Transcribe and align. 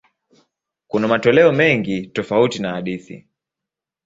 Kuna 0.87 1.07
matoleo 1.07 1.51
mengi 1.51 2.07
tofauti 2.07 2.63
ya 2.63 2.69
hadithi. 2.71 3.27